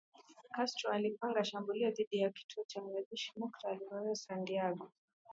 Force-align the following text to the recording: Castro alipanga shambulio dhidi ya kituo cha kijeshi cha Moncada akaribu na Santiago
Castro 0.55 0.91
alipanga 0.91 1.43
shambulio 1.43 1.91
dhidi 1.91 2.17
ya 2.19 2.29
kituo 2.31 2.63
cha 2.67 2.81
kijeshi 2.81 3.33
cha 3.33 3.39
Moncada 3.39 3.73
akaribu 3.75 3.95
na 4.09 4.15
Santiago 4.15 4.91